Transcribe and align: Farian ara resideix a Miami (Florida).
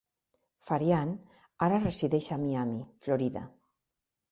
Farian 0.69 1.11
ara 1.67 1.79
resideix 1.85 2.31
a 2.39 2.41
Miami 2.47 2.83
(Florida). 3.07 3.47